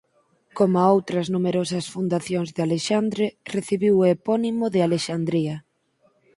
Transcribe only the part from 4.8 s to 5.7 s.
Alexandría.